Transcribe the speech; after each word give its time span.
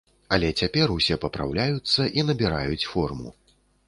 Але 0.35 0.47
цяпер 0.61 0.93
усе 0.93 1.17
папраўляюцца 1.25 2.07
і 2.21 2.23
набіраюць 2.31 2.87
форму. 2.93 3.35